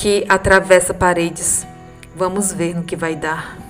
que 0.00 0.24
atravessa 0.30 0.94
paredes. 0.94 1.66
Vamos 2.16 2.54
ver 2.54 2.74
no 2.74 2.82
que 2.82 2.96
vai 2.96 3.14
dar. 3.14 3.69